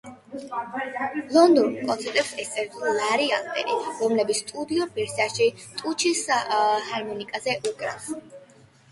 ლონდონურ 1.33 1.73
კონცერტებს 1.89 2.29
ესწრებოდა 2.43 2.93
ლარი 2.99 3.27
ადლერი, 3.37 3.75
რომელიც 3.99 4.39
სტუდიურ 4.43 4.89
ვერსიაში 4.95 5.49
ტუჩის 5.81 6.23
ჰარმონიკაზე 6.87 7.55
უკრავს. 7.73 8.09